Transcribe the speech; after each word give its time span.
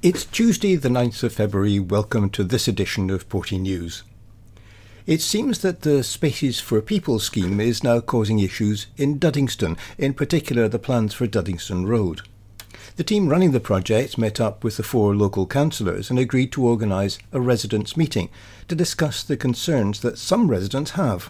It's 0.00 0.24
Tuesday, 0.24 0.76
the 0.76 0.88
9th 0.88 1.24
of 1.24 1.32
February. 1.32 1.80
Welcome 1.80 2.30
to 2.30 2.44
this 2.44 2.68
edition 2.68 3.10
of 3.10 3.28
Porty 3.28 3.58
News. 3.60 4.04
It 5.08 5.20
seems 5.20 5.58
that 5.62 5.80
the 5.80 6.04
Spaces 6.04 6.60
for 6.60 6.80
People 6.80 7.18
scheme 7.18 7.58
is 7.58 7.82
now 7.82 7.98
causing 7.98 8.38
issues 8.38 8.86
in 8.96 9.18
Duddingston, 9.18 9.76
in 9.98 10.14
particular 10.14 10.68
the 10.68 10.78
plans 10.78 11.14
for 11.14 11.26
Duddingston 11.26 11.88
Road. 11.88 12.20
The 12.94 13.02
team 13.02 13.28
running 13.28 13.50
the 13.50 13.58
project 13.58 14.16
met 14.16 14.40
up 14.40 14.62
with 14.62 14.76
the 14.76 14.84
four 14.84 15.16
local 15.16 15.48
councillors 15.48 16.10
and 16.10 16.18
agreed 16.20 16.52
to 16.52 16.64
organise 16.64 17.18
a 17.32 17.40
residents' 17.40 17.96
meeting 17.96 18.28
to 18.68 18.76
discuss 18.76 19.24
the 19.24 19.36
concerns 19.36 19.98
that 20.02 20.16
some 20.16 20.48
residents 20.48 20.92
have. 20.92 21.28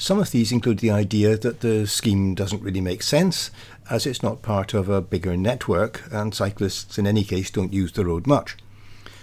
Some 0.00 0.20
of 0.20 0.30
these 0.30 0.52
include 0.52 0.78
the 0.78 0.92
idea 0.92 1.36
that 1.36 1.58
the 1.58 1.84
scheme 1.88 2.36
doesn't 2.36 2.62
really 2.62 2.80
make 2.80 3.02
sense, 3.02 3.50
as 3.90 4.06
it's 4.06 4.22
not 4.22 4.42
part 4.42 4.72
of 4.72 4.88
a 4.88 5.02
bigger 5.02 5.36
network, 5.36 6.04
and 6.12 6.32
cyclists 6.32 6.98
in 6.98 7.06
any 7.06 7.24
case 7.24 7.50
don't 7.50 7.72
use 7.72 7.90
the 7.90 8.06
road 8.06 8.24
much. 8.24 8.56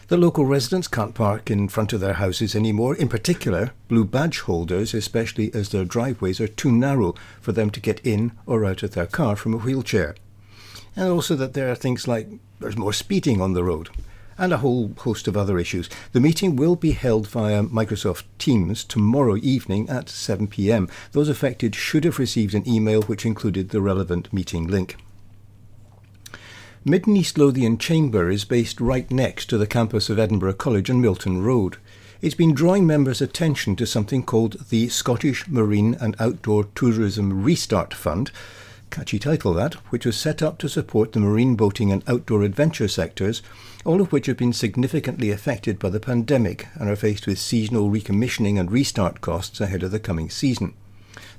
The 0.10 0.18
local 0.18 0.46
residents 0.46 0.90
can't 0.90 1.16
park 1.16 1.50
in 1.50 1.70
front 1.70 1.94
of 1.94 2.02
their 2.02 2.16
houses 2.16 2.56
anymore, 2.56 2.94
in 2.94 3.08
particular, 3.08 3.72
blue 3.88 4.04
badge 4.04 4.42
holders, 4.42 4.94
especially 4.94 5.50
as 5.54 5.70
their 5.70 5.86
driveways 5.86 6.42
are 6.42 6.48
too 6.48 6.74
narrow 6.74 7.16
for 7.40 7.54
them 7.54 7.70
to 7.70 7.80
get 7.80 8.06
in 8.06 8.34
or 8.46 8.66
out 8.66 8.84
of 8.84 8.92
their 8.92 9.08
car 9.08 9.38
from 9.38 9.54
a 9.54 9.58
wheelchair. 9.58 10.14
And 10.94 11.08
also 11.08 11.36
that 11.38 11.54
there 11.54 11.72
are 11.72 11.76
things 11.76 12.06
like 12.06 12.28
there's 12.60 12.78
more 12.78 12.94
speeding 12.94 13.40
on 13.40 13.54
the 13.54 13.64
road 13.64 13.90
and 14.38 14.54
a 14.54 14.58
whole 14.58 14.94
host 14.98 15.28
of 15.28 15.38
other 15.38 15.58
issues. 15.58 15.90
The 16.12 16.20
meeting 16.20 16.56
will 16.56 16.76
be 16.76 16.92
held 16.92 17.28
via 17.28 17.64
Microsoft 17.64 18.24
Teams 18.38 18.84
tomorrow 18.84 19.38
evening 19.38 19.90
at 19.90 20.10
7 20.10 20.48
pm. 20.48 20.90
Those 21.12 21.30
affected 21.30 21.76
should 21.76 22.04
have 22.04 22.20
received 22.20 22.54
an 22.54 22.68
email 22.68 23.02
which 23.04 23.26
included 23.26 23.70
the 23.70 23.82
relevant 23.82 24.32
meeting 24.34 24.68
link. 24.68 24.98
Mid 26.84 27.08
East 27.08 27.40
Lothian 27.40 27.80
Chamber 27.80 28.30
is 28.30 28.46
based 28.46 28.80
right 28.80 29.10
next 29.10 29.48
to 29.48 29.58
the 29.58 29.66
campus 29.66 30.08
of 30.10 30.20
Edinburgh 30.20 30.54
College 30.54 30.90
on 30.90 31.02
Milton 31.02 31.42
Road. 31.42 31.78
It's 32.22 32.36
been 32.36 32.54
drawing 32.54 32.86
members' 32.86 33.22
attention 33.22 33.76
to 33.78 33.88
something 33.88 34.24
called 34.24 34.70
the 34.70 34.90
Scottish 34.90 35.48
Marine 35.48 35.96
and 36.00 36.16
Outdoor 36.20 36.66
Tourism 36.76 37.44
Restart 37.44 37.94
Fund, 37.94 38.32
catchy 38.90 39.20
title 39.20 39.54
that, 39.54 39.76
which 39.92 40.06
was 40.06 40.18
set 40.18 40.42
up 40.42 40.58
to 40.60 40.70
support 40.70 41.12
the 41.12 41.20
marine 41.20 41.56
boating 41.56 41.92
and 41.92 42.04
outdoor 42.08 42.44
adventure 42.44 42.88
sectors, 42.88 43.42
all 43.84 44.02
of 44.02 44.12
which 44.12 44.26
have 44.26 44.38
been 44.38 44.54
significantly 44.54 45.32
affected 45.32 45.78
by 45.80 45.90
the 45.90 46.00
pandemic 46.00 46.68
and 46.76 46.90
are 46.90 46.96
faced 46.96 47.28
with 47.28 47.40
seasonal 47.40 47.90
recommissioning 47.90 48.60
and 48.60 48.72
restart 48.72 49.22
costs 49.22 49.62
ahead 49.62 49.84
of 49.84 49.92
the 49.92 50.00
coming 50.00 50.30
season. 50.30 50.74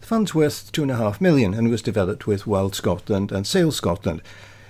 The 0.00 0.06
fund's 0.06 0.34
worth 0.34 0.70
two 0.72 0.83
and 0.83 0.91
a 0.91 0.97
half 0.97 1.20
million 1.20 1.55
and 1.55 1.69
was 1.69 1.83
developed 1.83 2.27
with 2.27 2.47
Wild 2.47 2.75
Scotland 2.75 3.33
and 3.33 3.47
Sail 3.47 3.72
Scotland. 3.72 4.22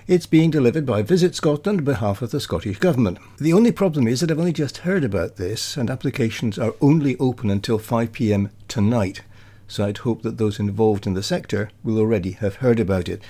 It's 0.06 0.26
being 0.26 0.50
delivered 0.50 0.86
by 0.86 1.02
Visit 1.02 1.34
Scotland 1.34 1.80
on 1.80 1.84
behalf 1.84 2.22
of 2.22 2.30
the 2.30 2.40
Scottish 2.40 2.78
Government. 2.78 3.18
The 3.38 3.52
only 3.52 3.72
problem 3.72 4.06
is 4.06 4.20
that 4.20 4.30
I've 4.30 4.38
only 4.38 4.52
just 4.52 4.78
heard 4.78 5.02
about 5.02 5.36
this, 5.36 5.76
and 5.76 5.90
applications 5.90 6.58
are 6.58 6.74
only 6.80 7.16
open 7.18 7.50
until 7.50 7.78
5pm 7.78 8.50
tonight 8.68 9.22
so 9.68 9.84
I'd 9.84 9.98
hope 9.98 10.22
that 10.22 10.38
those 10.38 10.58
involved 10.58 11.06
in 11.06 11.14
the 11.14 11.22
sector 11.22 11.70
will 11.82 11.98
already 11.98 12.32
have 12.32 12.56
heard 12.56 12.80
about 12.80 13.08
it. 13.08 13.22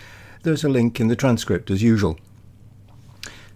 There's 0.42 0.64
a 0.64 0.68
link 0.68 1.00
in 1.00 1.08
the 1.08 1.16
transcript 1.16 1.70
as 1.70 1.82
usual. 1.82 2.18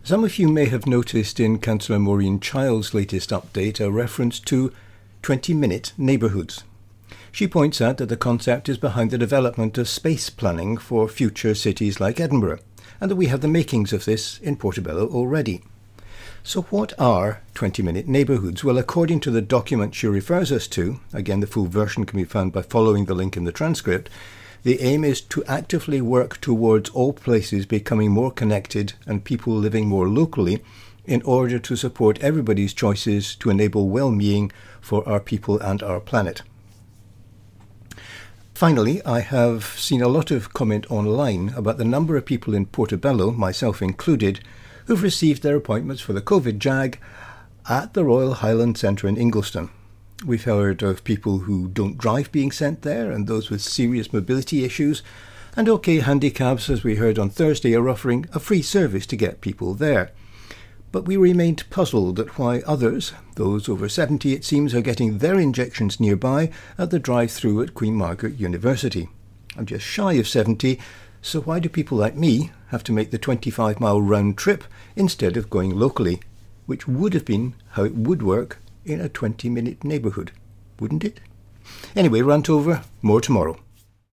Some 0.02 0.24
of 0.24 0.38
you 0.38 0.48
may 0.48 0.64
have 0.66 0.86
noticed 0.86 1.38
in 1.38 1.58
Councillor 1.58 1.98
Maureen 1.98 2.40
Child's 2.40 2.94
latest 2.94 3.30
update 3.30 3.80
a 3.80 3.90
reference 3.90 4.40
to 4.40 4.72
20 5.22 5.52
minute 5.54 5.92
neighbourhoods. 5.98 6.64
She 7.30 7.46
points 7.46 7.80
out 7.80 7.98
that 7.98 8.08
the 8.08 8.16
concept 8.16 8.68
is 8.68 8.78
behind 8.78 9.10
the 9.10 9.18
development 9.18 9.78
of 9.78 9.88
space 9.88 10.30
planning 10.30 10.76
for 10.76 11.06
future 11.06 11.54
cities 11.54 12.00
like 12.00 12.18
Edinburgh, 12.18 12.60
and 13.00 13.10
that 13.10 13.16
we 13.16 13.26
have 13.26 13.40
the 13.40 13.48
makings 13.48 13.92
of 13.92 14.04
this 14.04 14.38
in 14.40 14.56
Portobello 14.56 15.06
already. 15.06 15.62
So, 16.42 16.62
what 16.62 16.94
are 16.98 17.42
20 17.54 17.82
minute 17.82 18.08
neighbourhoods? 18.08 18.64
Well, 18.64 18.78
according 18.78 19.20
to 19.20 19.30
the 19.30 19.42
document 19.42 19.94
she 19.94 20.06
refers 20.06 20.50
us 20.50 20.66
to, 20.68 20.98
again, 21.12 21.40
the 21.40 21.46
full 21.46 21.66
version 21.66 22.06
can 22.06 22.18
be 22.18 22.24
found 22.24 22.52
by 22.52 22.62
following 22.62 23.04
the 23.04 23.14
link 23.14 23.36
in 23.36 23.44
the 23.44 23.52
transcript, 23.52 24.08
the 24.62 24.80
aim 24.80 25.04
is 25.04 25.20
to 25.20 25.44
actively 25.44 26.00
work 26.00 26.40
towards 26.40 26.90
all 26.90 27.12
places 27.12 27.66
becoming 27.66 28.10
more 28.10 28.30
connected 28.30 28.94
and 29.06 29.24
people 29.24 29.54
living 29.54 29.86
more 29.86 30.08
locally 30.08 30.62
in 31.04 31.20
order 31.22 31.58
to 31.58 31.76
support 31.76 32.18
everybody's 32.20 32.72
choices 32.72 33.34
to 33.36 33.50
enable 33.50 33.90
well 33.90 34.10
being 34.10 34.50
for 34.80 35.06
our 35.06 35.20
people 35.20 35.58
and 35.60 35.82
our 35.82 36.00
planet. 36.00 36.42
Finally, 38.54 39.02
I 39.04 39.20
have 39.20 39.64
seen 39.64 40.02
a 40.02 40.08
lot 40.08 40.30
of 40.30 40.52
comment 40.52 40.90
online 40.90 41.52
about 41.54 41.78
the 41.78 41.84
number 41.84 42.16
of 42.16 42.26
people 42.26 42.54
in 42.54 42.66
Portobello, 42.66 43.30
myself 43.30 43.80
included, 43.80 44.40
who've 44.86 45.02
received 45.02 45.42
their 45.42 45.56
appointments 45.56 46.02
for 46.02 46.12
the 46.12 46.22
COVID 46.22 46.58
JAG 46.58 46.98
at 47.68 47.94
the 47.94 48.04
Royal 48.04 48.34
Highland 48.34 48.78
Centre 48.78 49.06
in 49.06 49.16
Ingliston. 49.16 49.70
We've 50.24 50.44
heard 50.44 50.82
of 50.82 51.04
people 51.04 51.40
who 51.40 51.68
don't 51.68 51.96
drive 51.96 52.30
being 52.30 52.50
sent 52.52 52.82
there 52.82 53.10
and 53.10 53.26
those 53.26 53.48
with 53.48 53.62
serious 53.62 54.12
mobility 54.12 54.64
issues. 54.64 55.02
And 55.56 55.68
OK 55.68 56.00
Handicabs, 56.00 56.68
as 56.68 56.84
we 56.84 56.96
heard 56.96 57.18
on 57.18 57.30
Thursday, 57.30 57.74
are 57.74 57.88
offering 57.88 58.26
a 58.32 58.40
free 58.40 58.62
service 58.62 59.06
to 59.06 59.16
get 59.16 59.40
people 59.40 59.74
there. 59.74 60.12
But 60.92 61.06
we 61.06 61.16
remained 61.16 61.68
puzzled 61.70 62.18
at 62.18 62.38
why 62.38 62.60
others, 62.66 63.12
those 63.36 63.68
over 63.68 63.88
70 63.88 64.32
it 64.32 64.44
seems, 64.44 64.74
are 64.74 64.80
getting 64.80 65.18
their 65.18 65.38
injections 65.38 66.00
nearby 66.00 66.50
at 66.76 66.90
the 66.90 66.98
drive 66.98 67.30
through 67.30 67.62
at 67.62 67.74
Queen 67.74 67.94
Margaret 67.94 68.38
University. 68.38 69.08
I'm 69.56 69.66
just 69.66 69.84
shy 69.84 70.14
of 70.14 70.28
70, 70.28 70.78
so 71.22 71.40
why 71.40 71.58
do 71.58 71.68
people 71.68 71.98
like 71.98 72.16
me 72.16 72.50
have 72.68 72.84
to 72.84 72.92
make 72.92 73.10
the 73.10 73.18
25 73.18 73.80
mile 73.80 74.00
round 74.00 74.38
trip 74.38 74.64
instead 74.96 75.36
of 75.36 75.50
going 75.50 75.70
locally, 75.70 76.20
which 76.66 76.88
would 76.88 77.14
have 77.14 77.24
been 77.24 77.54
how 77.70 77.84
it 77.84 77.94
would 77.94 78.22
work 78.22 78.58
in 78.84 79.00
a 79.00 79.08
20 79.08 79.48
minute 79.48 79.84
neighbourhood, 79.84 80.32
wouldn't 80.78 81.04
it? 81.04 81.20
Anyway, 81.94 82.22
rant 82.22 82.48
over, 82.48 82.82
more 83.02 83.20
tomorrow. 83.20 83.58